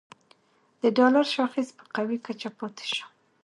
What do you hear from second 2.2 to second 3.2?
کچه پاتې شو